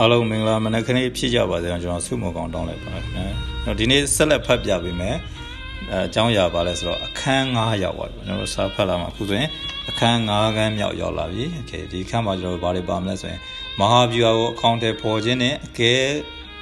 [0.00, 3.24] အားလုံးမင်္ဂလာမနက်ခင်းဖြစ်ကြပါစေအောင်ကျွန်တော်ဆုမကောင်တောင်းလိုက်ပါခင်ဗျာ။
[3.64, 5.16] ကျွန်တော်ဒီနေ့ဆက်လက်ဖတ်ပြပေးမယ်။
[5.92, 9.48] အဲအကြောင်းအရာပါလဲဆိုတော့အခန်း9ရောက်ပါပြီ။ကျွန်တော်စာဖတ်လာမှာအခုဆိုရင်
[9.90, 13.40] အခန်း9ခန်းမြောက်ရောက်လာပြီ။ Okay ဒီခန်းမှာကျွန်တော်ဘာတွေပါမလဲဆိုရင်
[13.78, 15.92] မဟာဗျူဟာကိုအကောင့်တွေပေါ်ခြင်းနဲ့အကဲ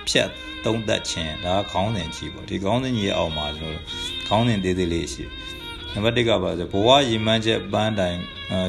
[0.08, 0.28] ဖြတ်
[0.64, 3.84] သုံးသပ်ခြင်းဒါခေါင်းစဉ်ကြီးပေါ့။ဒီခေါင်းစဉ်ကြီးအောင်မှာကျွန်တော်
[4.28, 5.24] ခေါင်းစဉ်သေးသေးလေးရှိ။
[5.92, 8.16] နံပါတ်1ကပါဆိုဘဝရည်မှန်းချက်ပန်းတိုင်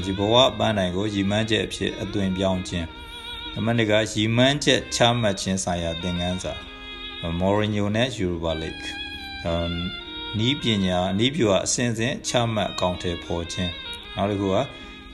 [0.06, 2.88] ဒီဘဝပန်းတိုင်ကိုရည်မှန်းချက်အဖြစ်အသွင်ပြောင်းခြင်း
[3.54, 6.54] နံပါတ်2ကရီမန်းချက်ချမှတ်ခြင်းဆိုင်ရာသင်ခန်းစာ
[7.40, 8.80] မော်ရီညိုနဲ့ယူရိုပါလိတ်
[10.38, 13.72] နီးပညာနီးပြူအစဉ်စဉ်ချမှတ်အကောင့်ထဲပေါ်ခြင်း
[14.16, 14.58] နောက်တစ်ခုက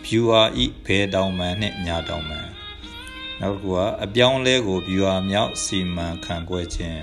[0.05, 2.47] viewer ဤဘယ်တောင်မှန်နဲ့ညာတောင်မှန်
[3.39, 7.01] နောက်တစ်ခုကအပြောင်းလဲကို viewer မြောက်စီမံခန့်ခွဲခြင်း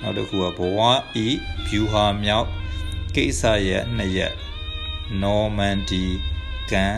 [0.00, 0.80] နောက်တစ်ခုကဘဝ
[1.24, 1.26] ဤ
[1.66, 2.48] viewer မြောက်
[3.14, 4.34] ကိစ္စရဲ့နှစ်ရက်
[5.22, 6.06] Normandy
[6.72, 6.96] ကန်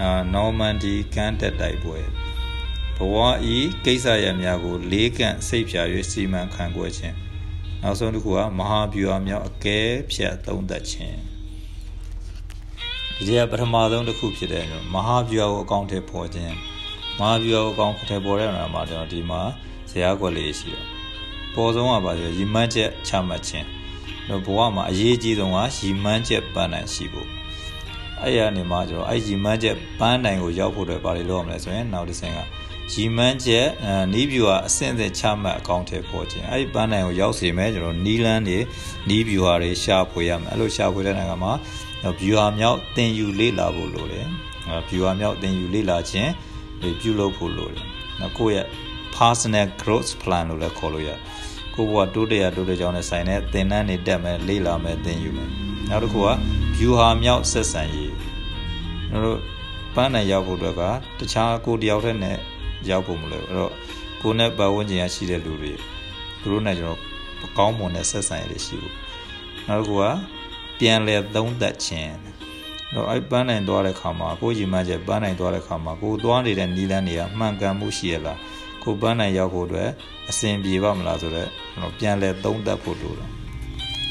[0.00, 2.23] အာ Normandy ကန်တက်တိုက်ပွဲဘ
[3.12, 3.14] ဝ
[3.54, 7.16] ဤကိစ္စရများကိုလေးကန့်စိတ်ဖြာ၍စီမံခန့်ခွဲခြင်း
[7.82, 9.78] နောက်ဆုံးတစ်ခုကမဟာဗျူဟာမြောက်အကဲ
[10.12, 11.18] ဖြတ်သုံးသပ်ခြင်း
[13.26, 16.54] ဒီကပထမဆုံးတစ်ခုဖြစ်တဲ့မဟာဗျူဟာကိုအကောင့်ထဲပေါ်ခြင်း
[17.18, 19.40] မဟာဗျူဟာကိုအကောင့်ထဲပေါ်တဲ့နေရာမှာကျွန်တော်ဒီမှာ
[19.90, 20.86] ဇရာကွက်လေးရှိတော့
[21.54, 23.66] ပေါ်ဆုံးကပါဆိုရီမန်းချက်ချမှတ်ခြင်း
[24.28, 27.28] တော့ဘဝမှာအရေးကြီးဆုံးကရီမန်းချက်ပန်းနိုင်ရှိဖို့
[28.22, 32.38] အဲ့ရနေမှာကျွန်တော်အဲ့ရီမန်းချက်ပန်းနိုင်ကိုရောက်ဖို့အတွက်ဘာတွေလုပ်ရမလဲဆိုရင်နောက်တစ်ဆင့်က
[32.92, 33.68] ရီမန်းချက်
[34.12, 38.58] နီးဗျူဟာအဆင့်ဆင့်ချမှတ်အကောင့်ထဲပေါ်ခြင်းအဲ့ဒီပန်းနိုင်ကိုရောက်စေမယ်ကျွန်တော်နီးလန်းတွေ
[39.08, 41.52] နီးဗျူဟာတွေရှာဖွေရမယ်အဲ့လိုရှာဖွေတဲ့နိုင်ငံမှာ
[42.20, 44.26] ဗျူဟာမြောက်သင်ယူလေ့လာဖို့လိုတယ်
[44.88, 46.30] ဗျူဟာမြောက်သင်ယူလေ့လာခြင်း
[47.00, 47.86] ပြုလုပ်ဖို့လိုတယ်
[48.20, 48.66] နော်ကိုယ့်ရဲ့
[49.16, 51.18] personal growth plan လို့လည်းခေါ်လို့ရတယ်
[51.74, 55.50] ကိုဘဝတိုးတက်ရတိုးတက်ကြောင်းနဲ့ဆိုင်တဲ့သင်တန်းတွေတက်မယ်လေ့လာမယ်သင်ယူမယ်
[55.90, 56.28] နောက်တစ်ခုက
[56.76, 58.14] view ဟာမြောက်ဆက်ဆံရေး
[59.24, 59.40] တို့
[59.94, 60.82] ပန်းနိုင်ရောက်ဖို့အတွက်က
[61.18, 62.38] တခြားကိုတယောက်တည်းနဲ့
[62.90, 63.72] ရောက်ဖို့မလို့အဲ့တော့
[64.20, 65.72] ကိုယ်နဲ့ပတ်ဝန်းကျင်ရရှိတဲ့လူတွေ
[66.40, 66.96] သူတို့နဲ့ကျွန်
[67.40, 68.94] တော်ကောင်းမွန်တဲ့ဆက်ဆံရေးရှိဖို့
[69.68, 70.04] နောက်တစ်ခုက
[70.78, 72.14] ပြန်လဲသုံးသက်ခြင်း
[72.94, 78.38] တော့အဲ့ပန်းနိုင်သွားတဲ့ခါမှာကိုရည်မှန်းချက်ပန်းနိုင်သွားတဲ့ခါမှာကိုသွားနေတဲ့နီးလန်းတွေကမှန်ကန်မှုရှိရလား
[78.82, 79.88] ကိုပန်းနိုင်ရောက်ဖို့အတွက်
[80.30, 83.30] အစဉ်ပြေပါမလားဆိုတော့ကျွန်တော်ပြန်လဲသုံးသက်ဖို့လိုတယ်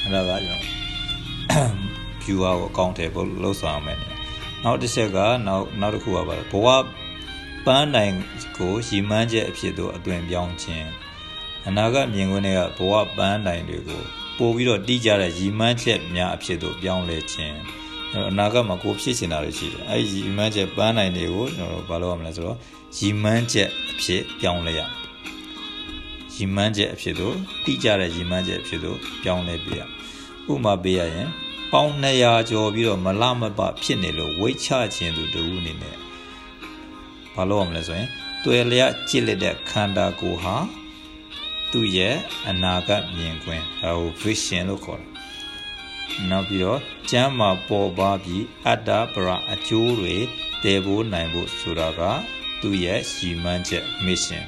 [0.01, 0.63] အဲ့ဒါကကျွန်တော်
[2.23, 3.97] viewer ကိုအကောင့်ထဲပို့လှုပ်ဆောင်ရမယ်
[4.63, 5.17] နောက်တစ်ချက်က
[5.47, 6.67] နောက်နောက်တစ်ခုကပါဘဝ
[7.65, 8.13] ပန်းနိုင်
[8.57, 10.89] ကိုရည်မှန်းချက်အဖြစ်သို့အသွင်ပြောင်းခြင်း
[11.67, 14.01] အနာဂတ်မြင်ကွင်းတွေကဘဝပန်းနိုင်တွေကို
[14.37, 17.57] ပို့ပြီးတော့တိကျတဲ့ရည်မှန်းချက်များအဖြစ်သို့ပြောင်းလဲခြင်း
[18.29, 22.57] အနာဂတ်မှာကိုဖြစ်ချင်တာတွေရှိတယ်အဲဒီရည်မှန်းချက်ပန်းနိုင်တွေကိုကျွန်တော်တို့ဘာလုပ်ရမလဲဆိုတော့
[22.97, 24.81] ရည်မှန်းချက်အဖြစ်ပြောင်းလဲရ
[26.35, 27.35] ရည်မှန်းချက်အဖြစ်သို့
[27.65, 29.85] တိကျတဲ့ရည်မှန်းချက်အဖြစ်သို့ပြောင်းလဲပေးရဥ
[30.47, 31.29] ပမာပေးရရင်
[31.71, 35.97] ပေါင်း200ကျော်ပြီးတော့မလမပဖြစ်နေလို့ဝိတ်ချခြင်းသူတူအနေနဲ့
[37.35, 38.09] ဘာလို့ရမလဲဆိုရင်
[38.43, 40.55] တွေ့လျက်ကြည့်လက်တဲ့ခန္ဓာကိုယ်ဟာ
[41.71, 42.15] သူ့ရဲ့
[42.49, 45.11] အနာဂတ်မြင်ကွင်းဒါကို vision လို့ခေါ်တယ်
[46.29, 46.79] နောက်ပြီးတော့
[47.11, 50.15] ကျမ်းမာပေါ်ပါပြီးအတ္တပရအကျိုးတွေ
[50.63, 52.01] တည်ဖို့နိုင်ဖို့ဆိုတာက
[52.61, 54.43] သူ့ရဲ့ရှီမန်းချက် mission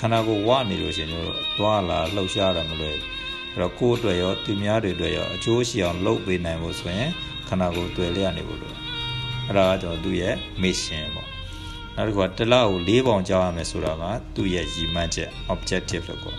[0.00, 3.12] ခန္ဓာကိုယ်ဝနေလို့ရှိရင်တို့သွားလာလှုပ်ရှားတာမလွယ်ဘူး
[3.54, 7.10] အဲ့တော့ကိုယ်အတွက်ရောသူများတွေအတွက်ရောအကျိုးရှိအောင်လုပ်ပေးနိုင်ဖို့ဆိုရင်
[7.48, 8.74] ခန္ဓာကိုယ်တွေ့လျက်နေဖို့လို
[9.46, 11.28] အဲ့ဒါကကျွန်တော်သူ့ရဲ့ mission ပေါ့
[11.96, 14.04] နောက်တစ်ခုကတစ်လကို၄ပေါင်ကြောက်ရမယ်ဆိုတာက
[14.34, 16.38] သူ့ရဲ့ရည်မှန်းချက် objective လို့ခေါ်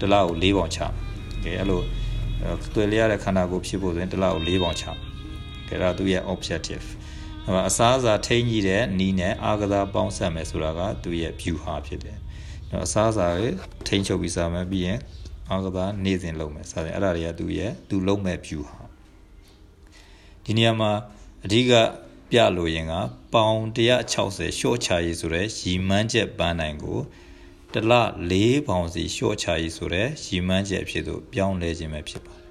[0.00, 0.92] တစ်လကို၄ပေါင်ချမယ်
[1.44, 1.82] ကဲအဲ့လို
[2.74, 4.98] တွေ့လျရတဲ့ခန္ဓာကိုယ်ဖြစ်ဖို့ဆိုရင်တစ်လကို၄ပေါင်ချမယ်
[5.68, 6.86] ကဲဒါသူ့ရဲ့ objective
[7.44, 12.18] အဲ့မှာအစားအစာထိန်းကြီးတဲ့နီးနဲ့အာကစားပေါင်းဆက်မယ်ဆိုတာကသူ့ရဲ့ view ဟာဖြစ်တယ်
[12.70, 13.52] နော်အစားအစာကို
[13.88, 14.98] ထိန်းချုပ်ပြီးစားမယ်ပြီးရင်
[15.50, 18.80] အာကစားနေ့စဉ်လုပ်မယ်စားတယ်အဲ့ဒါတွေကသူ့ရဲ့သူလုံးမဲ့ view ဟာ
[20.44, 20.90] ဒီနေရာမှာ
[21.44, 21.72] အဓိက
[22.30, 22.94] ပြလို့ရင်က
[23.34, 26.98] ပေါင်160ရှော့ချရေးဆိုတဲ့ရီမန်းချက်ပန်းနိုင်ကို
[27.72, 27.92] တလ
[28.30, 28.34] ၄
[28.68, 32.50] ပေါင်စီရှော့ချရေးဆိုတဲ့ရီမန်းချက်အဖြစ်သို့ပြောင်းလဲခြင်းပဲဖြစ်ပါတယ်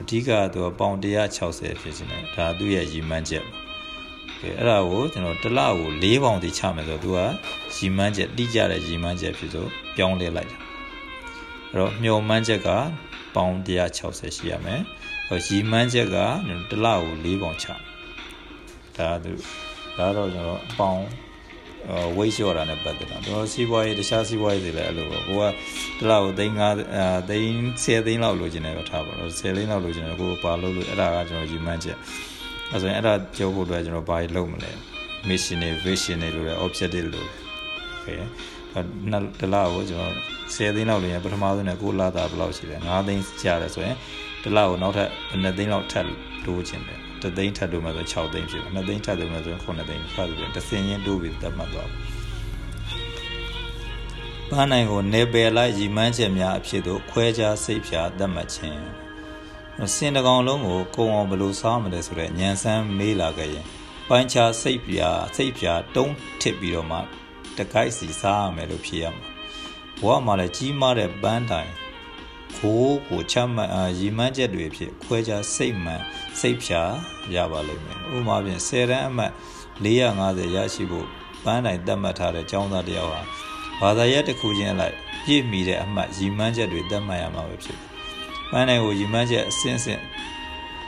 [0.00, 3.58] အဓိကသူကပေါင်160ဖြစ်ခြင်းတယ်ဒါသူ့ရဲ့ရီမန်းချက်ပါ
[4.40, 7.18] ကဲအဲ့ဒါကိုကျွန်တော်တလကို၄ပေါင်စီချမယ်ဆိုတော့သူက
[7.76, 10.58] ရီမန်းချက်တိကျတဲ့ရီမန်းချက်ဖြစ်သို့ပြောင်းလဲလိုက်တာ
[11.70, 12.68] အဲ့တော့မျော်မှန်းချက်က
[13.34, 14.80] ပေါင်160ရှိရမယ်
[15.46, 16.16] ရီမန်းချက်က
[16.70, 17.89] တလကို၄ပေါင်ချမယ်
[19.00, 19.32] ဒါသူ
[19.98, 21.04] ဒါတော့ကျွန်တော်အပေါင်း
[22.16, 25.44] ဝိတ်လျှော့တာနဲ့ပတ်သက်တာကျွန်တော်စီးပွားရေးတခြားစီးပွားရေးတွေလည်းအဲ့လိုပေါ့ကိုက
[25.98, 26.62] တစ်လောက်သိန်း5
[26.94, 31.96] အဲသိန်း10သိန်းလောက်လိုချင်တယ်ပဲထားပါတော့10သိန်းလောက်လိုချင်တယ်ကိုပါလို့လို့အဲ့ဒါကကျွန်တော်ယူမှန်းချက်
[32.72, 34.70] အဲဆိုရင်အဲ့ဒါကြောဖို့အတွက်ကျွန်တော်ဘာလုပ်မလဲ
[35.28, 37.34] mission တွေ vision တွေလိုတယ် objective လိုတယ်
[37.96, 38.20] okay
[39.10, 40.14] နှစ်တလားကိုကျွန်တော်
[40.54, 43.96] 10သိန်းလောက်လိုရင်ပထမဆုံးနဲ့ကိုလာတာဘယ်လောက်ရှိလဲ9သိန်းကျတယ်ဆိုရင်
[44.42, 45.08] တလားကိုနောက်ထပ်
[45.42, 46.06] 2သိန်းလောက်ထပ်
[46.44, 51.90] တိုးချင်တယ် တသိန်းထပ်လို့မှဆို6သိန်းဖြစ်မယ်2သိန်းထပ်လို့မှဆို9သိန်းဖတ်ပြီးတစင်ချင်းတိုးပြီးသတ်မှတ်သွား
[54.48, 58.82] ပန်းနိုင်ကိုနေပယ်လိုက်ရည်မှန်းချက်များအဖြစ်သို့ခွဲခြားစိတ်ဖြာသတ်မှတ်ခြင်း
[59.94, 63.66] စင်တကောင်လုံးကိုကုံအောင်ဘယ်လိုစားမလဲဆိုတဲ့ညံဆန်းမေးလာခဲ့ရင်
[64.08, 66.98] ပိုင်းခြားစိတ်ပြာစိတ်ပြာတုံးထစ်ပြီးတော့မှ
[67.58, 69.24] တကိုက်စီစားရမယ်လို့ဖြေရမှာ
[70.00, 71.70] ဘဝမှာလည်းကြီးမားတဲ့ပန်းတိုင်
[72.58, 76.02] ကိုကိုချမှတ်အာရီမှန်းချက်တွေဖြစ်ခွဲခြားစိတ်မှန်
[76.40, 76.82] စိတ်ဖြာ
[77.34, 79.32] ရပါလိမ့်မယ်ဥပမာဖြင့်10တန်းအမှတ်
[79.84, 81.06] 450ရရှိဖို့
[81.44, 83.20] ပန်းတိုင်သတ်မှတ်ထားတဲ့ចောင်းသားတယောက်ဟာ
[83.80, 84.94] ဘာသာရပ်တစ်ခုချင်းလိုက်
[85.24, 87.88] ပြည့်မီတဲ့အမှတ်ရီမှန်းချက်တွေသတ်မှတ်ရမှာပဲဖြစ်တယ်
[88.50, 90.00] ပန်းတိုင်ကိုရီမှန်းချက်အစင်းစင်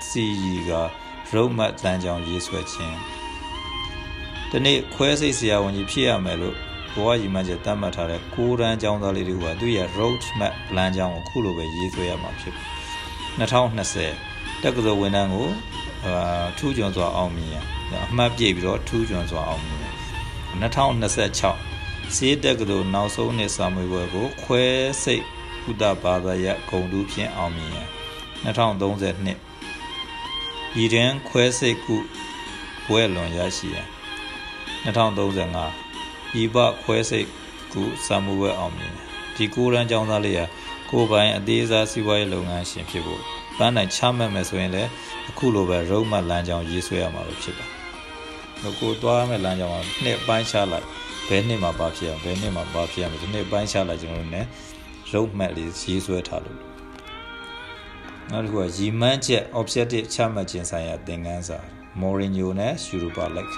[0.09, 0.70] စီရီက
[1.32, 2.99] ရုပ်မှတ်တန်ကြောင်ရေးဆွဲခြင်း
[4.50, 6.56] ဒီနေ့ခွဲစိတ်ဆရာဝန်ကြီးဖြစ်ရမယ်လို့
[6.94, 12.62] ဘဝကြီးမှချက်တတ်မှတ်ထားတဲ့ကိုရန်ကျောင်းသားလေးတွေကသူရဲ့ road map လမ်းကြောင်းကိုခုလိုပဲရေးဆွဲရမှာဖြစ်ပြီ
[13.38, 15.48] 2020တက္ကသိုလ်ဝန်ထမ်းကို
[16.04, 17.56] အာထူးချွန်စွာအောင်မြင်ရ
[18.10, 19.86] အမှတ်ပြည့်ပြီးတော့ထူးချွန်စွာအောင်မြင်ရ
[20.62, 24.64] 2026စေးတက္ကသိုလ်နောက်ဆုံးနှစ်စာမေးပွဲကို ခွဲ
[25.02, 25.24] စိတ်
[25.70, 27.78] ဥဒဘာသာရဂုံတူးဖြင့်အောင်မြင်ရ
[28.44, 29.36] 2032
[30.82, 31.96] ဤတွင်ခွဲစိတ်ကု
[32.86, 33.78] ဘွဲလွန်ရရှိရ
[34.84, 35.91] 2035
[36.40, 37.29] ဤပခွဲစိတ်
[37.73, 38.93] ကုစာမှုဘွဲအောင်မြင်
[39.37, 40.46] ဒီကိုရန်ကျောင်းသားလေးဟာ
[40.90, 43.20] ကိုပိုင်အသေးစားစီးပွားရေးလုပ်ငန်းရှင်ဖြစ်ဖို့
[43.58, 44.90] ပန်းနိုင်ချမှတ်မယ်ဆိုရင်လည်း
[45.29, 47.67] အခုလိုပဲရုံးမှလမ်းကြောင်းရေးဆွဲရမှာပဲဖြစ်ပါ
[48.81, 50.87] ကိုသွားမဲ့လမ်းကြောင်းကနှစ်ပိုင်းချလိုက်
[51.29, 54.43] ဘယ်နှစ်မှာပါဖြစ်အောင်ဘယ်နှစ်မှာပါဖြစ်အောင်ဒီနှစ်ပိုင်းချလိုက်ကျွန်တော်တို့ ਨੇ
[55.11, 56.58] ရုံးမှတ်လေးရေးဆွဲထားလို့
[58.31, 61.58] နောက်တစ်ခုကရီမန်းချက် objective ချမှတ်ခြင်းဆိုင်ရာသင်ခန်းစာ
[62.00, 63.56] Mourinho နဲ့ Europa League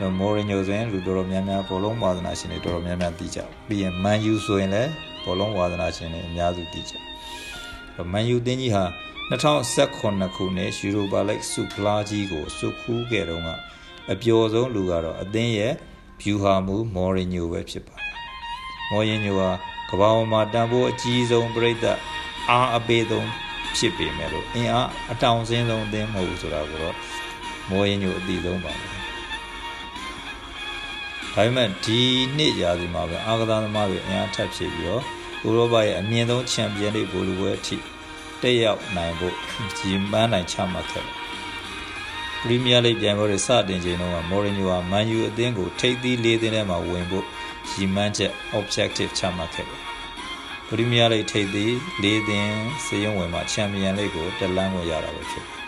[0.00, 4.90] Mourinho ဆိုရင်လူတော်တော်များများဘောလုံးဝါသနာရှင်တွေတော်တော်များများသိကြပြီးရင် Man U ဆိုရင်လည်း
[5.24, 6.94] ဘောလုံးဝါသနာရှင်တွေအများစုသိကြ
[8.12, 8.84] Man U တင်းကြီးဟာ
[9.30, 13.48] 2019ခုနှစ် Europa League ဆုဖလားကြီးကိုစုခူးခဲ့တော့က
[14.12, 15.72] အပျော်ဆုံးလူကတော့အသင်းရဲ့
[16.20, 18.10] view ဟာမူ Mourinho ပဲဖြစ်ပါတယ်။
[18.90, 19.50] Mourinho ဟာ
[19.90, 21.86] ကမ္ဘာပေါ်မှာတန်ဖိုးအကြီးဆုံးပြိတ္တ
[22.50, 23.28] အားအပေးဆုံး
[23.76, 26.96] ဖြစ်ပေမဲ့လို့အင်အားအတောင်စင်းဆုံးအသင်းမဟုတ်ဘူးဆိုတာကိုတော့
[27.70, 28.93] မောရင်ညိုအသိဆုံးပါပဲ
[31.34, 32.00] ဒါပေမဲ့ဒီ
[32.36, 35.02] နှစ်ရာသီမှာပဲအာကစားသမားတွေအင်အားထပ်ဖြစ်ပြီးတော့
[35.46, 37.76] ဥရောပရဲ့အမြင့်ဆုံးချန်ပီယံလိဘောလူပွဲအထိ
[38.42, 39.34] တက်ရောက်နိုင်ဖို့
[39.78, 41.16] ဂျီမန်းနိုင်ချမှတ်ခဲ့တယ်
[42.40, 47.24] ပရီးမီးယားလိပြိုင်ပွဲတွေစတင်ချိန်တုန်းကမော်ရီညိုဟာမန်ယူအသင်းကိုထိပ်သီး၄သင်းထဲမှာဝင်ဖို့
[47.72, 49.80] ရည်မှန်းချက် objective ချမှတ်ခဲ့တယ်
[50.68, 51.70] ပရီးမီးယားလိထိပ်သီး
[52.02, 55.64] ၄သင်းစေယုံဝင်မှာချန်ပီယံလိကိုတက်လန်းဝင်ရတာပဲဖြစ်တယ်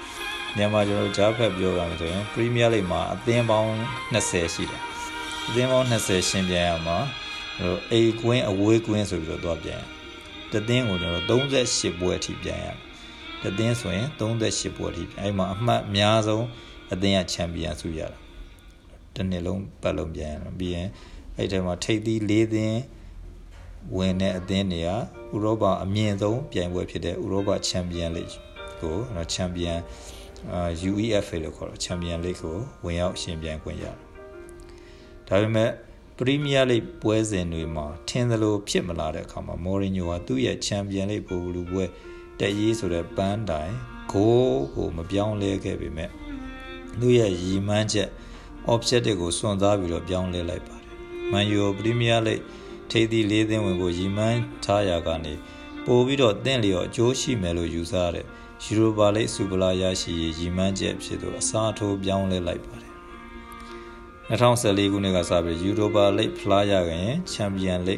[0.57, 3.71] မြန်မာကျွန်တော်တို့ဂျားဖက်ပြောရမယ်ဆိုရင်ပရီးမီးယားလိမှာအသင်းပေါင်း
[4.15, 4.96] 20ရှိတယ်
[5.49, 6.99] အသင်းပေါင်း20ရှင်ပြန်ရမှာ
[7.61, 9.83] တို့အိကွင်းအဝေးကွင်းဆိုပြီးတော့သွားပြန်
[10.53, 12.67] တသင်းကိုကျွန်တော်38ပွဲအထိပြန်ရ
[13.43, 16.47] တသင်းဆိုရင်38ပွဲအထိအဲ့မှာအမှတ်အများဆုံး
[16.93, 18.19] အသင်းကချန်ပီယံဆုရတာ
[19.15, 20.89] တနှစ်လုံးပတ်လုံးပြန်ရပြီးရင်
[21.37, 22.79] အဲ့ထဲမှာထိပ်သီး၄သင်း
[23.97, 24.95] ဝင်တဲ့အသင်းတွေကဥ
[25.43, 28.25] ရောပအမြင့်ဆုံးပြိုင်ပွဲဖြစ်တဲ့ဥရောပချန်ပီယံလိ
[28.81, 29.75] ကိုနော်ချန်ပီယံ
[30.53, 33.99] အာ UEFA လို့ခေါ်တော့ချန်ပီယံလိကိုဝင်ရောက်ရှင်ပြိုင်ခွင့်ရတယ်။
[35.29, 35.71] ဒါပေမဲ့
[36.17, 41.85] ပရီးမီးယားလိပွဲစဉ်တွေမှာထင်သလိုဖြစ်မလာတဲ့အခါမှာမော်ရီညိုဟာသူ့ရဲ့ချန်ပီယံလိပိုလူပွဲ
[42.41, 43.73] တက်ရေးဆိုတဲ့ပန်းတိုင်
[44.13, 46.11] ဂိုးကိုမပြောင်းလဲခဲ့ပေမဲ့
[47.01, 48.09] သူ့ရဲ့ရည်မှန်းချက်
[48.73, 50.87] objective ကိုစွန့်စားပြီးတော့ပြောင်းလဲလိုက်ပါတယ်။
[51.33, 52.35] မန်ယူပရီးမီးယားလိ
[52.91, 55.35] ထိပ်သီး၄သင်းဝင်ဖို့ရည်မှန်းထားရာကနေ
[55.87, 58.27] ပို့ပြီးတော့တင့်လျော်အကျိုးရှိမယ်လို့ယူဆရတဲ့
[58.65, 62.86] ယူရိုပါလိစူပလာရရှိရေးရည်မှန်းချက်ဖြစ်သူအစားထိုးပြောင်းလဲလိုက်ပါတယ်
[64.31, 67.95] 2014ခုနှစ်ကစပြီးယူရိုပါလိဖလားရခင်ချန်ပီယံလိ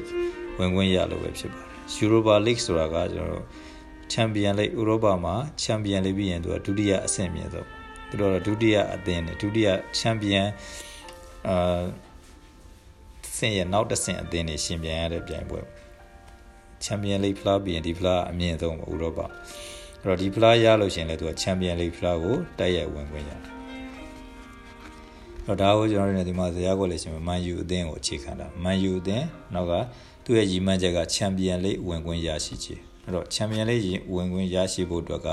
[0.59, 3.45] ဝင်ခွင့်ရလို့ပဲဖြစ်ပါတယ်ယူရိုပါလိဆိုတာကကျွန်တော်တို့
[4.13, 7.69] ချန်ပီယံလိဥရောပမှာချန်ပီယံလိပြီးရင်သူကဒုတိယအဆင့်မြင့်ဆုံး
[8.09, 9.69] သူတို့ကဒုတိယအသင်းနဲ့ဒုတိယ
[9.99, 10.43] ချန်ပီယံ
[11.49, 11.83] အာ
[13.37, 15.61] ဆင့်ရဲ့နောက်တစ်ဆင့်အသင်းတွေရှင်ပြိုင်ရတဲ့ပြိုင်ပွဲ
[16.85, 19.31] ချန်ပီယံလိဖလားပြီးရင်ဒီဖလားအမြင့်ဆုံးဥရောပအဲ့
[20.09, 23.58] တော့ဒီဖလားရလို့ရှင်လဲသူကချန်ပီယံလိဖလားကိုတိုက်ရိုက်ဝင်ခွင့်ရတယ်
[25.49, 29.73] တော့ဒါကိုကျွန်တော်တို့ဒီမှာဇာတ်ကွက်လေးရှင်မန်ယူအသင်းကိုအခြေခံတာမန်ယူအသင်းနောက်က
[30.25, 33.77] သူ့ရဲ့ရည်မှန်းချက်ကချန်ပီယံလိဝင်ခွင့်ရရှိခြင်းအဲ့တော့ချန်ပီယံလိ
[34.15, 35.29] ဝင်ခွင့်ရရှိဖို့အတွက်က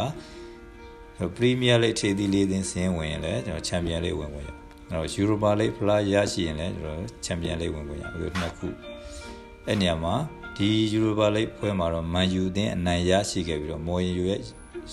[1.36, 4.56] ပရီးမီးယားလိထေးသီးလေးသင်းဆင်းဝင်ရင်လည်းကျွန်တော်ချန်ပီယံလိဝင်ခွင့်ရအဲ့
[4.92, 8.68] တော့ယူရိုပါလိဖလားရရှိရင်လည်းကျွန်တော်ချန်ပီယံလိဝင်ခွင့်ရအဲ့ဒီနှစ်ခု
[9.66, 10.16] အဲ့နေရာမှာ
[10.56, 14.42] ဒီယူရိုပါလိတ်ပွဲမှာတော့မန်ယူအသင်းအနိုင်ရရှိခဲ့ပြီးတော့မော်ရင်ယူရဲ့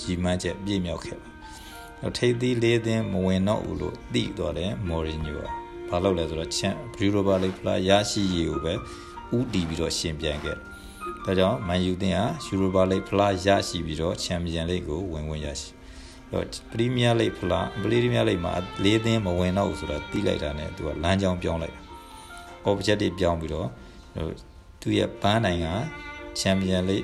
[0.00, 1.31] ရီမန်းချက်ပြည့်မြောက်ခဲ့ပါတော့
[2.18, 5.40] ထိပ်သီးလေးသင်းမဝင်တော့ဘူးလို့သိသွားတယ်မော်ရင်ယူက
[5.88, 8.72] ဘာလို့လဲဆိုတော့ချန်ယူရိုပါလိတ်ဖလားရရှိရေးကိုပဲ
[9.36, 15.70] ဥတီပြီးတော့ရှင်ပြန်ခဲ့ဒါကြောင့်မန်ယူသင်းဟာယူရိုပါလိတ်ဖလားရရှိပြီးတော့ချန်ပီယံလိတ်ကိုဝင်ဝင်ရရှိ
[16.32, 18.52] တော့ပရီးမီးယားလိတ်ဖလားပရီးမီးယားလိတ်မှာ
[18.84, 21.80] လေးသင်းမဝင်တော့ဘူးဆိုတာသိလိုက်တာနဲ့သူကလမ်းကြောင်းပြောင်းလိုက်တာ
[22.70, 23.68] objective ပြောင်းပြီးတော့
[24.80, 25.66] သူရဲ့ပန်းနိုင်က
[26.38, 26.96] ချန်ပီယံလိ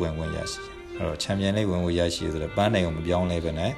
[0.00, 0.60] ဝင်ဝင်ရရှိ
[0.96, 3.72] အဲ့တော့ချန်ပီယံလိဝင်ဝင်ရရှိဆိုတော့ပန်းနိုင်ကိုမပြောင်းလဲပဲနဲ့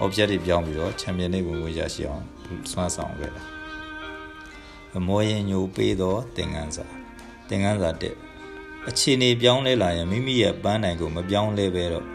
[0.00, 2.24] objective ပြောင်းပြီးတော့ချန်ပီယံလိဝင်ဝင်ရရှိအောင်
[2.70, 3.42] စွမ်းဆောင်ခဲ့တာ
[5.06, 6.84] မောရင်ညိုပေးတော့သင်္ကန်းစာ
[7.48, 8.16] သင်္ကန်းစာတက်
[8.88, 12.06] အခြေအနေပြောင်းလဲလာရင်မိမိရဲ့ပန်းနိုင်ကိုမပြောင်းလဲပဲတော့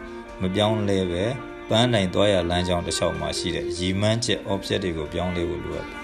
[0.42, 1.24] မပြောင်းလဲပဲ
[1.70, 6.00] ပန်းနိုင်သွားရလမ်းကြောင်းတစ်လျှောက်မှာရှိတဲ့ရီမန်းချက် object တွေကိုပြောင်းလဲဖို့လိုအပ်တယ်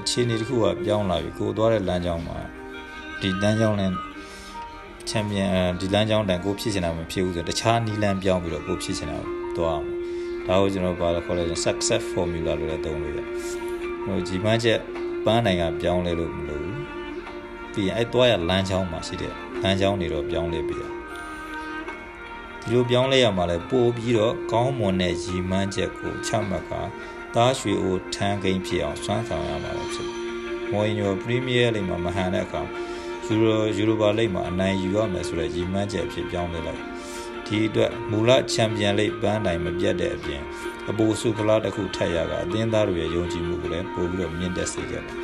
[0.00, 2.38] အခြေအနေတစ်ခုကပြောင်းလာပြီကိုသွားတဲ့လမ်းကြောင်းမှာ
[3.20, 3.90] ဒီလမ်းကြောင်းနဲ့
[5.08, 5.48] ချန်ပီယံ
[5.80, 9.18] ဒီလမ်းကြောင်းတန်ကိုဖြစ်ချင်တာမဖြစ်ဘူးဆိုတခြားနီးလမ်းပြောင်းပြီးတော့ကိုဖြစ်ချင်တာ
[9.56, 9.86] သွားအောင်
[10.48, 13.26] ဒါကိုကျွန်တော်ဘာလို့ခေါ်လဲ success formula လို့လည်းသုံးလို့ရတယ်
[14.04, 14.78] ဟိုဂျီမန်းချက်
[15.24, 16.82] ပန်းနိုင်ကပြောင်းလဲလို့မလို့ဘူး
[17.72, 19.32] ပြီးရင်အဲ့သွားရလမ်းကြောင်းမှာရှိတဲ့
[19.62, 20.84] လမ်းကြောင်းတွေတော့ပြောင်းလဲပြီးရ
[22.60, 26.72] ဒီလိုပြောင်းလဲရမှာလဲပို့ပြီးတော့ကောင်းမွန်တဲ့ရီမန်းချက်ကိုချမှတ်က
[27.34, 30.08] သားရွှေအိုထန်းကိန်းဖြစ်အောင်စွမ်းဆောင်ရမှာဖြစ်
[30.70, 32.62] မော်ရင်ညိုပရီးမီးယားလိဂ်မှာမဟန်တဲ့အခါ
[33.26, 36.91] ယူရိုယူရိုပါလိဂ်မှာအနိုင်ယူရမယ်ဆိုတဲ့ရီမန်းချက်အဖြစ်ပြောင်းလဲလိုက်
[37.52, 40.42] ဒီအတွက်မူလချန်ပီယံလိဂ်ပန်းနိုင်မပြတ်တဲ့အပြင်
[40.90, 45.16] အပိုစုဖလားတစ်ခုထပ်ရကအသင်းသားတွေရဲ့ယုံကြည်မှုကိုလည်းပို့ပြီးတော့မြင့်တက်စေခဲ့တယ်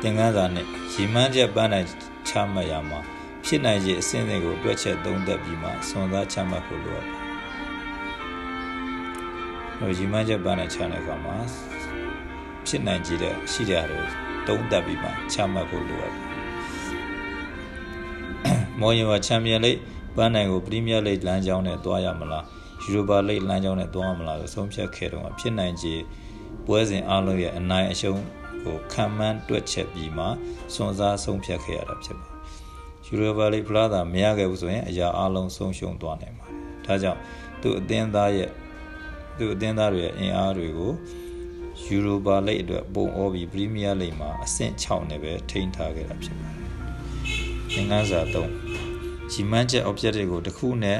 [0.00, 1.86] သင်္ကန်းစာနဲ့ရီမန်းချက်ပန်းနိုင်
[2.28, 3.00] ချမှတ်ရမှာ
[3.44, 7.10] ဖြစ်နိုင်ခြေအဆင့်အဆင့်ကိုတွက်ချက်သုံးသပ်ပြီးမှစွန်သားချမှတ်ဖို့လိုအပ်တ
[9.86, 11.36] ယ်။ရီမန်းချက်ပန်းနိုင်ချတဲ့အခါမှာ
[12.66, 14.02] ဖြစ်နိုင်ခြေတဲ့ရှိတဲ့အားတွေ
[14.46, 16.24] သုံးသပ်ပြီးမှချမှတ်ဖို့လိုအပ်တယ်။
[18.80, 19.72] မော်ရင်ဝချန်ပီယံလိ
[20.16, 22.44] ပန်းနိုင်ကိုပရီးမီးယားလိလမ်းကြောင်းနဲ့တွားရမလား
[22.82, 25.94] ယူရိုပါလိလမ်းကြောင်းနဲ့တွားရမလားဆိုဆုံးဖြတ်ခဲ့တော့ဖြစ်နိုင်ခြေ
[26.66, 28.20] ပွဲစဉ်အလုံးရဲ့အနိုင်အရှုံး
[28.64, 30.24] ကိုခံမှန်းတွက်ချက်ပြီးမှ
[30.74, 32.34] စွန်စားဆုံးဖြတ်ခဲ့ရတာဖြစ်ပါတယ်။
[33.06, 36.56] ယူရိုပါလိဖလားသာမရခဲ့ဘူးဆိုရင် အရာအလုံးဆုံးရှုံးသွားနိုင်ပါတယ်။
[36.86, 37.20] ဒါကြောင့်
[37.62, 38.50] သူ့အသင်းသားရဲ့
[39.38, 40.92] သူ့အသင်းသားတွေရဲ့အင်အားတွေကို
[41.84, 46.68] ယူရိုပါလိအတွက်ပုံအောပြီးပရီးမီးယားလိမှာအဆင့်6နဲ့ပဲထိန်းထားခဲ့တာဖြစ်ပါတယ်။
[47.72, 48.63] သင်္ကန်းစာ3
[49.32, 50.98] ဂျီမန်းချက် object တွေကိုတစ်ခုနဲ့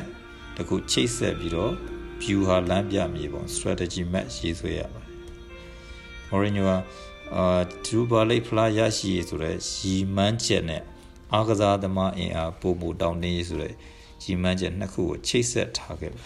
[0.57, 1.73] တစ်ခုချိတ်ဆက်ပြီးတော့
[2.21, 5.13] view ဟာလမ်းပြမြေပုံ strategy map ရေးဆွဲရပါတယ်။
[6.29, 6.71] Mourinho က
[7.37, 7.47] အာ
[7.85, 10.83] ဒရူဘာလိဖလားရရှိရဆိုတဲ့ရီမန်းချက်နဲ့
[11.33, 13.75] အားကစားသမားအင်အားပုံမူတောင်းတင်းရေးဆိုတဲ့
[14.25, 16.25] ရီမန်းချက်နှစ်ခုကိုချိတ်ဆက်ထားခဲ့ပါ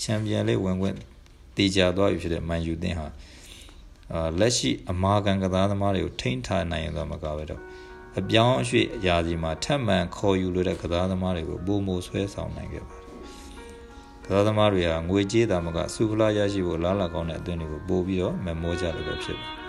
[0.00, 0.96] ချန်ပီယံလိဝင်ခွင့်
[1.56, 3.08] တည်ကြသွားပြီဖြစ်တဲ့မန်ယူသင်းဟာ
[4.12, 7.62] အာလက်ရှိအမာခံကစားသမားတွေကိုထိန်းထားနိုင်ရင်တော့မကပဲတော့
[8.20, 13.06] အပြောင်းအရွှေ့အရာစီမှာထပ်မံခေါ်ယူလိုတဲ့ကစားသမားတွေကိုပုံမူဆွဲဆောင်နိုင်ခဲ့ပါတယ်
[14.24, 19.62] ကစားသမားတွေကငွေကြေးတာမကစူဖလာရရှိဖို့လားလာကောင်းတဲ့အသင်းတွေကိုပို့ပြီးတော့မမောကြလို့ပဲဖြစ်ပါတယ်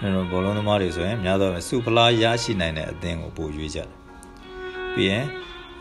[0.00, 3.88] ကျွန်တော်ဘောလုံးသမားတွေဆိုရင်များသောအားဖြင့်စုဖလားရရှိနိုင်တဲ့အသင်းကိုပို့ရွေးကြတယ်။
[4.94, 5.24] ပြီးရင်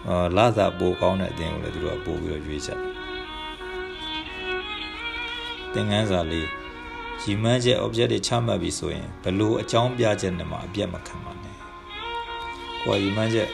[0.07, 2.79] အာလာစာပို့ကောင်းတဲ့အသင်းကိုလည်းသူတို့ကပို့ပြီးတော့ရွေးကြတယ်။
[5.73, 6.47] သင်ခန်းစာလေး
[7.23, 11.55] ရီမန်းချက် object တွေချမှတ်ပြီးဆိုရင်ဘလို့အကြောင်းပြချက်နဲ့မှအပြတ်မခံပါနဲ့။
[12.83, 13.47] ကိုယ်ရီမန်းချက်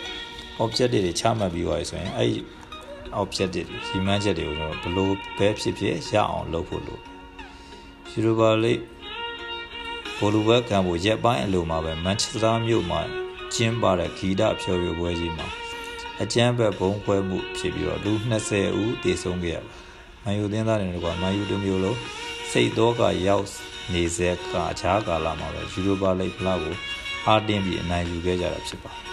[0.63, 2.31] object တွေချမှတ်ပြီးသွားပြီဆိုရင်အဲ့
[3.21, 6.99] object တွေရီမန်းချက်တွေကိုကျွန်တော်ဘလို့ပဲဖြစ်ဖြစ်ရအောင်လုပ်ဖို့လို။
[8.11, 8.73] ယူရိုပါလိ
[10.17, 13.01] ဗိုလ်လူဘက်ကံဖို့ရက်ပိုင်းအလိုမှာပဲမန်ချက်စတာမြို့မှာ
[13.53, 15.47] ကျင်းပတဲ့ဂီတဖျော်ဖြေပွဲကြီးမှာ
[16.21, 19.71] အကြမ်းဖက်ဘုံခွဲမှုဖြစ်ပြီးတော့လူ20ဦးတေဆုံးခဲ့ရပါ
[20.23, 21.97] မန်ယူသင်းသားတွေကမန်ယူတို့မျိုးလုံး
[22.57, 23.47] စိတ်တော့ကရောက်
[23.93, 26.75] နေစေကအခြားကာလမှာပဲယူရိုပါလိဖလားကို
[27.27, 29.05] အားတင်းပြီးအနိုင်ယူခဲ့ကြတာဖြစ်ပါတယ်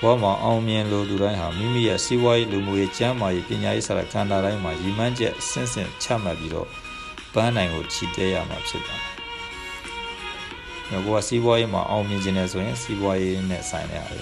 [0.00, 6.68] ဘောမှာအောင်မြင်လို့သူတိုင်းဟာမိမိရဲ့စီးပွားရေးလူမှုရေးကျန်းမာရေးပညာရေးစတဲ့ကဏ္ဍတိုင်းမှာရည်မှန်းချက်ဆင့်ဆင့်ချမှတ်ပြီးတော့
[7.34, 9.00] ပန်းနိုင်ကိုချီတဲရမှာဖြစ်ပါတ
[10.94, 14.12] ယ်။ကိုကစီးပွားရေးမှာအောင်မြင်ခြင်းနဲ့ဆိုရင်စီးပွားရေးနဲ့ဆိုင်တဲ့အား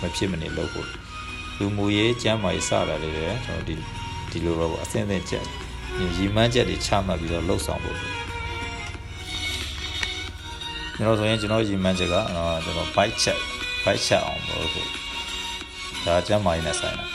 [0.00, 0.88] မဖြစ်မနေလုပ်ဖို့
[1.58, 3.74] လူမှုရေးကျန်းမာရေးစတာတွေလည်းကျွန်တော်ဒီ
[4.30, 5.63] ဒီလိုတော့အဆင့်အဆင့်ချက်
[5.98, 7.96] ရည်မှန်းချက်တွေချမှတ်ပြီးတော့လှုပ်ဆောင်ဖို့
[10.96, 12.14] ကျွန်တော်ဆိုရင်ကျွန်တော်ရည်မှန်းချက်က
[12.64, 13.38] ကျွန်တော် bike check
[13.84, 14.88] bike check အောင်လုပ်ဖို့
[16.06, 17.06] ဒါကျန်းမာရေးနဲ့ဆိုင်တာ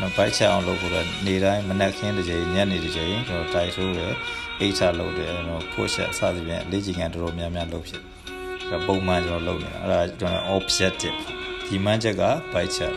[0.00, 4.14] နော် bike check အောင်လုပ်ဖို့တော့နေတိုင်းမနက်ခင်းတစ်ချိန်ညနေတစ်ချိန်ကျွန်တော်တိုက်ဆိုးတယ်
[4.60, 8.02] အိတ်ချလုပ်တယ်ကျွန်တော် push up စသဖြင့်လေ့ကျင့်ခန်းတော်တော်များများလုပ်ဖြစ်
[8.86, 11.18] ပုံမှန်ကျွန်တော်လုပ်နေတာအဲ့ဒါကျွန်တော် objective
[11.66, 12.94] ဒီမှန်းချက်က bike check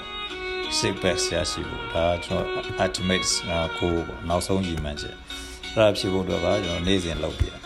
[0.79, 3.27] six pack ဆရာရှိဖို့ဒါကျွန်တော် ultimate
[3.77, 5.15] ကိုပေါ့နောက်ဆုံးကြီးမှန်းချက်
[5.73, 7.59] အဲ့ဒါဖြစ်ဖို့တော့ကကျွန်တော်နေ့စဉ်လုပ်ပြအဲ့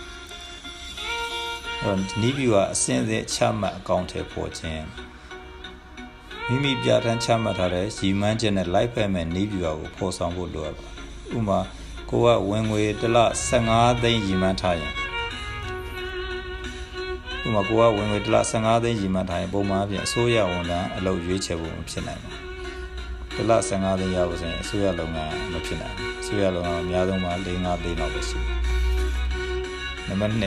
[1.84, 4.86] တော့နီးဗျူကအစင်းစင်းချမှတ်အကောင့်ထဲပေါ်ခြင်း
[6.48, 10.88] မိမိပြဋ္ဌာန်းချမှတ်ထားတဲ့ရည်မှန်းချက်နဲ့ live ဖက်မဲ့နီးဗျူကိုပေါ်ဆောင်ဖို့လိုအပ်ပါ
[11.38, 11.60] ဥပမာ
[12.10, 13.18] ကိုကဝင်ငွေတစ်လ
[13.62, 14.94] 15သိန်းရည်မှန်းထားရင်
[17.46, 22.47] ဥပမာကိုကဝင်ငွေတစ်လ15သိန်းရည်မှန်းထားရင်ပုံမှန်အပြင်အစိုးရဝန်ထမ်းအလုပ်ရွေးချယ်ဖို့မဖြစ်နိုင်ဘူး
[23.38, 27.74] တစ်လ15သိန်းရဖို့ဆိုရင်အစိုးရလုပ်ငန်းမဖြစ်နိုင်ဘူးအစိုးရလုပ်ငန်းအများဆုံးမှာ4-5သိန်းလော
[28.08, 28.58] က်ပဲရှိတယ်
[30.08, 30.42] နံပါတ်1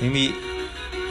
[0.00, 0.24] မိမိ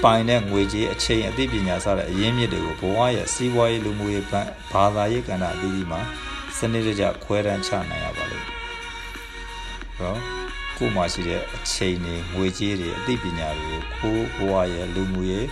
[0.04, 4.26] ပိုင်တဲ့ငွေကြေးအချိန်အသိပညာစတဲ့အရင်းမြစ်တွေကိုဘဝရဲ့စီးပွားရေးလူမှုရေး
[4.74, 6.00] ဘာသာရေးကဏ္ဍအသီးသီးမှာ
[6.58, 8.58] စနစ်တကျခွဲတန်းချနိုင်ရပါလိမ့်မယ်။
[9.98, 10.16] ဟော
[10.78, 15.48] ကိုမှရှိတဲ့အချိန်တွေငွေကြေးတွေအသိပညာတွေကိုကိုဘဝရဲ့လူမှုရေး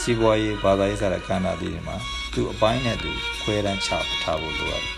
[0.00, 1.96] စီးပွားရေးဘာသာရေးစတဲ့ကဏ္ဍအသီးသီးမှာ
[2.34, 3.10] သူ့အပိုင်းနဲ့သူ
[3.42, 3.90] ခွဲတန်းချ
[4.22, 4.94] ထားဖို့လိုရတယ်။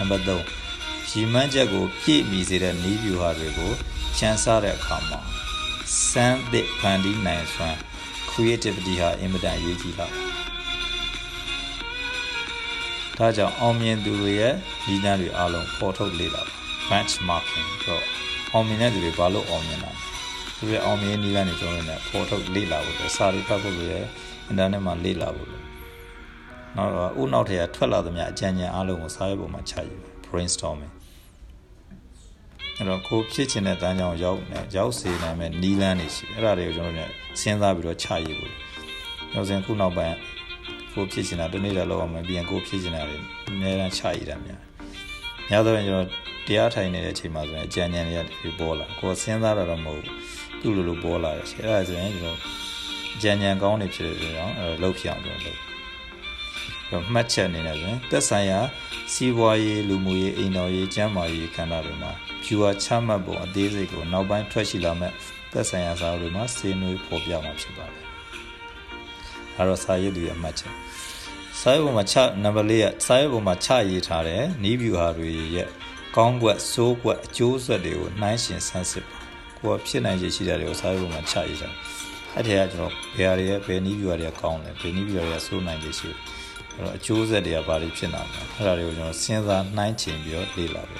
[0.00, 3.72] နံပါတ်3ရီမန်းချက်ကိုပြည့်မီစေတဲ့နီးဗျူဟာတွေကို
[4.18, 5.20] ချမ်းစားတဲ့အခါမှာ
[6.10, 7.78] စမ်းသစ်ဖန်တီးနိုင်စွမ်း
[8.30, 10.06] creativity ဟာအင်မတန်အရေးကြီးတာ
[13.16, 14.54] ဒါကြောင့်အောင်မြင်သူတွေရဲ့
[14.84, 16.52] ဒီနန်းတွေအလုံးပေါ်ထုတ်လေ့လာပါ
[16.88, 18.04] benchmarking တော့
[18.52, 19.90] အောင်မြင်တဲ့သူတွေဘာလို့အောင်မြင်တာ
[20.56, 24.08] သူတွေအောင်မြင်နည်းလမ်းတွေကျွန်တော်တို့ ਨੇ ပေါ်ထုတ်လေ့လာဖို့စာရီဖတ်ဖို့လည်း
[24.48, 25.69] အင်တာနက်မှာလေ့လာဖို့လို့
[26.76, 30.94] နောက်တော့ဥနောက်ထရထွက်လာသမျှအကြံဉာဏ်အလုံးကိုစာရေးပေါ်မှာချယူ brainstorming
[32.76, 37.10] အဲ့တော့ကိုဖြစ်ချင်တဲ့တန်းကြောင်ရောက်နေရောက်စေနိုင်မဲ့နီလန်းတွေရှိအဲ့ဒါတွေကိုကျွန်တော်တို့
[37.40, 38.52] စဉ်းစားပြီးတော့ချရေးဖို့
[39.32, 40.16] နောက်စဉ်ခုနောက်ပိုင်း
[40.94, 44.60] ကိုဖြစ်ချင်တာတနေ့တည်းလောက်အောင်မပြီးရင်ကိုဖြစ်ချင်တာတွေအများအားချရေးတာများ
[45.48, 46.06] များသောအားကျွန်တော်
[46.46, 50.16] တရားထိုင်နေတဲ့အချိန်မှာဆိုရင်အကြံဉာဏ်တွေကပေါ်လာကိုစဉ်းစားတာတော့မဟုတ်ဘူး
[50.60, 52.38] သူ့လိုလိုပေါ်လာတယ်အဲ့ဒါဆိုရင်ကျွန်တော်
[53.16, 55.69] အကြံဉာဏ်ကောင်းနေဖြစ်တယ်ဆိုတော့အဲ့လောက်ဖြစ်အောင်ကျွန်တော်လုပ်
[56.92, 58.60] တော့မှတ်ချက်အနေနဲ့ဆိုရင်သက်ဆိုင်ရာ
[59.12, 62.12] စီးပွားရေးလူမှုရေးအိမ်တော်ရေးကျန်းမာရေးကဏ္ဍတွေမှာ
[62.44, 65.12] viewer ချမှတ်ပုံအသေးစိတ်ကိုနောက်ပိုင်းထွက်ရှိလာမဲ့
[65.52, 68.06] သက်ဆိုင်ရာစာအုပ်တွေမှာစေနွေးဖော်ပြမှာဖြစ်ပါတယ်။
[69.56, 70.74] အဲတော့စာရေးသူရဲ့အမှတ်ချက်
[71.60, 75.68] စာရေးပုံမှာချနံပါတ်၄ကစာရေးပုံမှာချရေးထားတဲ့နီးဗျူဟာတွေရဲ့
[76.16, 79.18] ကောင်းကွက်စိုးကွက်အကျိုးဆက်တွေကိုနှိုင်းယှဉ်ဆန်းစစ်ပါ
[79.58, 81.74] ကိုယ်ဖြစ်နိုင်ရရှိတာတွေကိုစာရေးပုံမှာချရေးထား
[82.34, 86.39] အဲ့ဒီကကျွန်တော်ဘယ်ဟာတွေရဲ့ဘယ်နီးဗျူဟာတွေကကောင်းလဲဘယ်နီးဗျူဟာတွေကစိုးနိုင်ရရှိလဲ
[86.80, 90.98] အဲ့တော့အကျိုးဆက်တွေကဘာတွေဖြစ်လာမလဲအဲ့ဒါတွေကိုကျွန်တော်စဉ်းစားနှိုင်းချင်ပြီးတော့လေ့လာပါ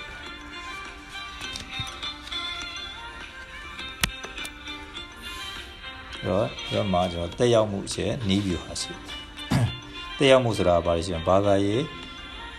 [6.26, 8.92] တော့တော့မှကျွန်တော်တက်ရောက်မှုရဲ့နီးဗျူဟာရှိ
[10.18, 11.84] တက်ရောက်မှုဆိုတာဘာလဲရှိရင်ဘာသာရေး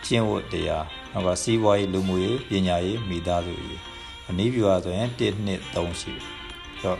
[0.05, 3.79] ကျင့်ဝတ်တရားနောက်ကစီးပွားရေးလူမှုရေးပညာရေးမိသားစုရေး
[4.38, 6.23] နီးဗျူဟာဆိုရင်1 2 3ရှိတယ်
[6.84, 6.99] တော့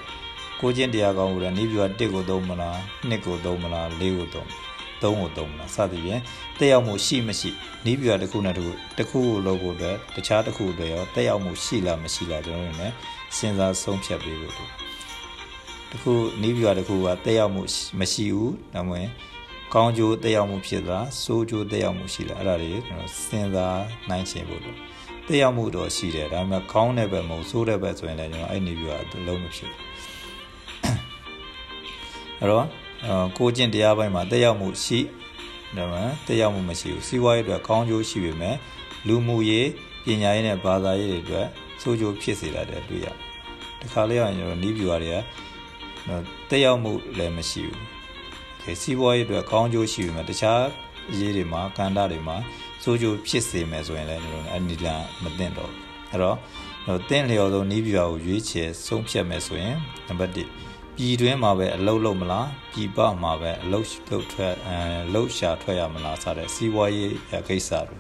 [0.60, 2.78] ကိုချင်းတရားကောင်းလို့နီးဗျူဟာ1ကိုသုံးမလား
[3.10, 4.71] 2ကိုသုံးမလား4ကိုသုံး
[5.04, 6.22] သုံးကိုသုံးမလားစသဖြင့်
[6.60, 7.50] တက်ရောက်မှုရှိမရှိ
[7.86, 12.96] နီးဗျူဟာတစ်ခုနဲ့တစ်ခုတစ်ခုကိုလုပ်ဖို့အတွက်တခြားတစ်ခုတွေရောတက်ရောက်မှုရှိလားမရှိလားကျွန်တော်တို့လည်း
[13.38, 14.54] စဉ်းစားဆုံးဖြတ်ပေးဖို့
[15.92, 17.62] တခုနီးပြတခုကတက်ရောက်မှု
[18.00, 19.10] မရှိဘူးဒါမှမဟုတ်
[19.74, 24.78] ကောင်းကျိုးတက်ရောက်မှုဖြစ်လားဆိုးကျိုးတက်ရောက်မှုရှိလားအဲ့ဒါတွေကျွန်တော်စဉ်းစားနိုင်ချင်ဖို့လို့
[25.28, 29.82] တက်ရောက်မှုတော့ရှိတယ်ဒါပေမဲ့ကောင်းတဲ့ဘက်မဟုတ်ဆိုးတဲ့ဘက်ဆိုရင်လည်းကျွန်တော်အဲ့နီးပြကအလုံးမဖြစ်ဘူး
[32.40, 32.66] အဲ့တော့
[33.38, 35.00] ကိုကျင့်တရားပိုင်းမှာတက်ရောက်မှုရှိ
[35.78, 38.56] ဒါမှတက်ရောက်မှုမရှိဘူးစီးပွားရေးအတွက်ကောင်းကျိုးရှိပေမဲ့
[39.08, 39.68] လူမှုရေး
[40.06, 41.48] ပညာရေးနဲ့ဘာသာရေးတွေအတွက်
[41.82, 43.08] ဆိုးကျိုးဖြစ်စေတာတဲ့တွေ့ရ
[43.82, 45.02] တခါလေးအောင်ကျွန်တော်နီးပြတွေက
[46.50, 47.80] တက်ရောက်မှုလည်းမရှိဘူး။
[48.62, 50.62] ခေစီးပွားရေးအတွက်ကောင်းကျိုးရှိပြီမှာတခြား
[51.12, 52.38] အရေးတွေမှာကန္တာတွေမှာ
[52.84, 54.88] စိုးကျိုးဖြစ်စေမယ်ဆိုရင်လည်းကျွန်တော်အဲ့ဒီလ
[55.24, 55.72] မသိတော့
[56.12, 56.38] အဲ့တော့
[56.88, 59.76] တော့တင့်လျော်ဆုံးနီးပြာကိုရွေးချယ်ဆုံးဖြတ်မယ်ဆိုရင်
[60.08, 60.71] နံပါတ်1
[61.04, 64.78] ပြည်တွင်းမှာပဲအလုတ်လုပ်မလားပြည်ပမှာပဲအလုတ်လုပ်ထွက်အဲ
[65.14, 67.14] လုတ်ရှာထွက်ရမလားစတဲ့စီးပွားရေး
[67.48, 67.98] ကိစ္စတွေ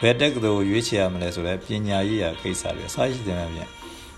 [0.00, 3.70] ဘယ်တက်ကလေးကိုရွေးချယ်ရမလဲဆိုတော့ပညာရေးရာကိစ္စတွေအစရှိတယ်များ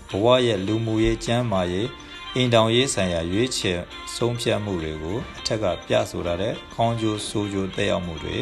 [0.09, 1.87] ဘဝရဲ့လူမှုရေးကျန်းမာရေး
[2.35, 3.79] အိမ်တောင်ရေးဆိုင်ရာရွေးချယ်
[4.15, 8.37] ဆုံးဖြတ်မှုတွေကိုအထက်ကပြဆိုထားတဲ့ခေါင်းကျိုးစိုးကျိုးတက်ရောက်မှုတွေ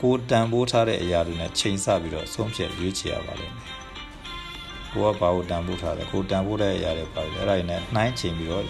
[0.00, 3.68] ကိုတန်ဖိုးထားတဲ့အရာတွေနဲ့ချိန်ဆပြီးတော့ဆုံးဖြတ်ရွေးချယ်ရပါလိမ့်မယ်။
[4.92, 8.64] ကိုကဘာကိုတန်ဖိုးထားလဲကိုတန်ဖိုးတဲ့အရာတွေပါလေအဲ့ဒါတွေနဲ့နှိုင်းချိန်ပြီးတော့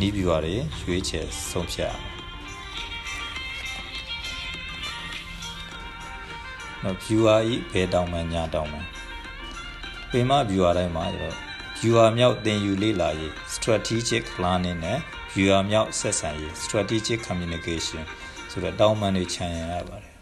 [0.00, 2.14] နီးပြွားတွေရွေးချယ်ဆုံးဖြတ်ရမယ်။
[6.82, 8.78] နော် viewer ဤဘယ်တောင်မှညာတောင်မှ
[10.10, 11.36] ပင်မ viewer တိုင်းမှာကျတော့
[11.78, 14.98] viewer မြောက်သင်ယူလေ့လာရေး strategic planning နဲ့
[15.32, 18.02] viewer မြောက်ဆက်ဆံရေး strategic communication
[18.50, 20.14] ဆိုတော့တောင်းပန်တွေခြံရရပါတယ်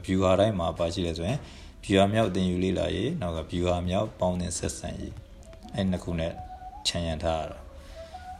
[0.04, 1.38] ။viewer တိုင်းမှာပါရှိတယ်ဆိုရင်
[1.84, 5.14] viewer မြောက်သင်ယူလေ့လာရေးနောက်က viewer မြောက်ပေါင်းသင်ဆက်ဆံရေး
[5.74, 6.32] အဲ့နှစ်ခုနဲ့
[6.86, 7.58] ခြံရထားရတာ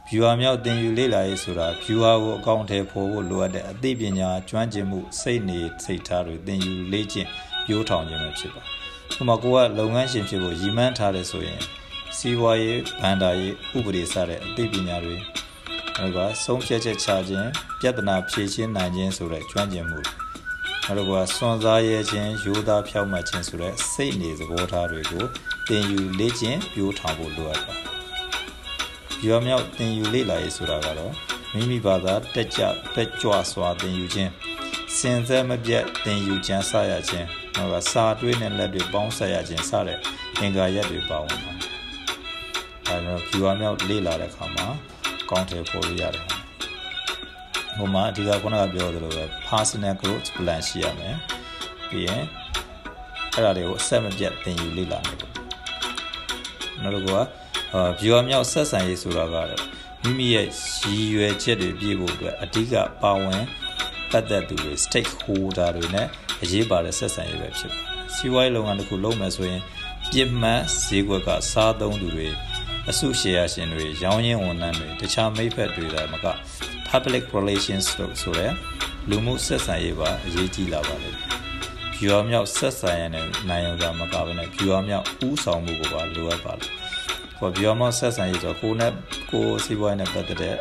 [0.07, 7.27] viewer မြောက်သင်ယူလေ့လာရေးဆိုတာ viewer ကိုအကောင့်ထဲပေါ်ဖို့လိုအပ်တဲ့အသိပညာကျွမ်းကျင်မှုစိတ်နေစိတ်ထားတွေသင်ယူလေ့ကျင့်
[7.65, 8.63] ပြိုးထောင်ခြင်းပဲဖြစ်ပါ။
[9.13, 11.59] ဥပမာကိုကလုပ်ငန်းရှင်ဖြစ်ဖို့ရည်မှန်းထားတယ်ဆိုရင်
[12.17, 15.15] စီးပွားရေးဗန္ဒာရေးဥပဒေစတဲ့အသိပညာတွေ
[15.99, 19.99] နောက်ကဆုံးဖြတ်ချက်ချခြင်းပြဿနာဖြေရှင်းနိုင်ခြင်းဆိုတဲ့ကျွမ်းကျင်မှု
[20.85, 25.25] နောက်ကစွန့်စားရဲခြင်းရိုးသားဖြောင့်မတ်ခြင်းဆိုတဲ့စိတ်နေသဘောထားတွေကို
[25.67, 27.73] သင်ယူလေ့ကျင့်ပြိုးထောင်ဖို့လိုအပ်တာ။
[29.25, 31.13] ရွာမြောက်သင်ယူလေ့လာရေးဆိုတာကတော့
[31.53, 32.61] မိမိဘာသာတက်ကြ
[32.95, 34.31] တက်ကြွစွာသင်ယူခြင်း
[34.97, 39.99] စင်စဲမပြတ်သင်ယူကျမ်းစာရခြင်းနောက်ကစာတွေးနဲ့လက်တွေပေါင်းဆက်ရခြင်းစတဲ့
[40.39, 41.71] အင်္ဂါရက်တွေပါဝင်ပါတယ်
[42.87, 44.67] အဲတော့ viewer မြောက်လေ့လာတဲ့အခါမှာ
[45.29, 46.32] ကောင်းတယ်ပေါ်လို့ရတယ်
[47.77, 51.15] ဟိုမှာအဓိကခုနကပြောသလိုပဲ personal growth plan ရှိရမယ်
[51.89, 52.23] ပြီးရင်
[53.33, 55.31] အဲ့ဒါတွေကိုအဆက်မပြတ်သင်ယူလေ့လာနေတယ်
[56.83, 57.17] နောက်တစ်ခုက
[57.73, 59.63] အာ viewer မြောက်ဆက်ဆံရေးဆိုတာကတော့
[60.03, 60.47] မိမိရဲ့
[60.83, 63.43] ရည်ရွယ်ချက်တွေပြည့်ဖို့အတွက်အဓိကပါဝင်
[64.11, 66.07] ပတ်သက်သူတွေ stakeholder တွေနဲ့
[66.43, 69.61] အရေးပါတဲ့ဆက်ဆံရေးပဲဖြစ်ပါတယ်စီးပွားရေးလုပ်ငန်းတစ်ခုလုပ်မယ်ဆိုရင်
[70.11, 72.27] ပြစ်မှတ်ဈေးကွက်ကစားသုံးသူတွေ
[72.89, 76.27] အစုရှယ်ယာရှင်တွေရောင်းရင်းဝန်ထမ်းတွေတခြားမိဖက်တွေဒါမှက
[76.93, 78.47] public relations လို့ဆိုရဲ
[79.09, 81.29] လူမှုဆက်ဆံရေးပါအရေးကြီးလာပါလိမ့်မယ်။
[81.95, 86.73] viewer မြောက်ဆက်ဆံရတဲ့နိုင်ရောကမကဘဲနဲ့ viewer မြောက်ဥဆောင်မှုကိုပါလိုအပ်ပါလိမ့်။
[87.37, 88.91] ဟော viewer မြောက်ဆက်ဆံရေးဆိုကိုနဲ့
[89.31, 90.55] ကိုစီးပွားရေးနဲ့ပတ်သက်တဲ့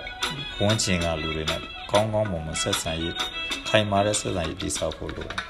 [0.60, 3.14] ဝန်ကျင်ကလူတွေနဲ့ကောင်းကောင်းမွန်မွန်ဆက်ဆံရေး
[3.68, 5.40] ခိုင်မာတဲ့ဆက်ဆံရေးတည်ဆောက်ဖို့လိုတယ်။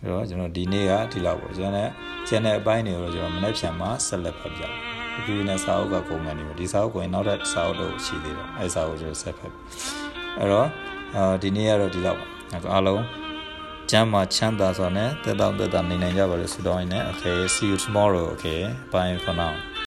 [0.00, 1.90] အဲ့တော့ကျွန်တော်ဒီနေ့ကဒီလောက်ပေါ့ကျွန်တော်
[2.28, 4.64] ကျန်တဲ့အပိုင်းတွေကိုကျွန်တော်မနေ့ဖြန်မှာဆက်လက်ဖတ်ပြ
[5.16, 9.52] မယ်ဒီနဲ့စာအုပ်ကကုန်မှန်နေပြီဒီစာအုပ်ကိုရင်နောက်ထပ်စာအုပ်တော့ရှိသေးတယ်အဲစာအုပ်ကျွန်တော်ဆက်ဖတ်
[10.38, 10.68] အဲ့တော့
[11.16, 12.26] အာဒီနေ့ကတော့ဒီလောက်ပါ
[12.72, 13.02] အားလုံး
[13.90, 18.60] ကျမ်းမှာချမ်းသာစွာနဲ့တက်တော့တက်တာနေနိုင်ကြပါလို့ဆုတောင်းရင်းနဲ့ okay see you tomorrow okay
[18.92, 19.54] bye for now